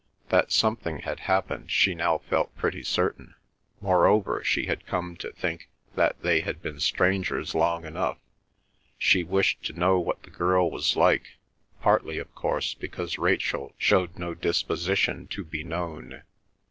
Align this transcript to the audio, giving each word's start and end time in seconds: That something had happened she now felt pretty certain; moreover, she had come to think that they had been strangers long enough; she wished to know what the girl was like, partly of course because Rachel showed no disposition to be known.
That 0.29 0.51
something 0.51 1.01
had 1.01 1.19
happened 1.19 1.69
she 1.69 1.93
now 1.93 2.17
felt 2.17 2.55
pretty 2.57 2.81
certain; 2.81 3.35
moreover, 3.81 4.43
she 4.43 4.65
had 4.65 4.87
come 4.87 5.15
to 5.17 5.31
think 5.31 5.69
that 5.93 6.19
they 6.23 6.41
had 6.41 6.59
been 6.59 6.79
strangers 6.79 7.53
long 7.53 7.85
enough; 7.85 8.17
she 8.97 9.23
wished 9.23 9.61
to 9.65 9.73
know 9.77 9.99
what 9.99 10.23
the 10.23 10.31
girl 10.31 10.71
was 10.71 10.95
like, 10.95 11.37
partly 11.81 12.17
of 12.17 12.33
course 12.33 12.73
because 12.73 13.19
Rachel 13.19 13.75
showed 13.77 14.17
no 14.17 14.33
disposition 14.33 15.27
to 15.27 15.43
be 15.43 15.63
known. 15.63 16.23